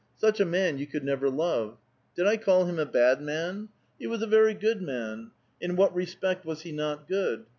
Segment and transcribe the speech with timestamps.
[0.17, 1.77] Such a man you could never love.
[2.15, 3.69] Did I call him a bad man?
[3.99, 5.29] He was a very good man;
[5.61, 7.45] in what respect was he not good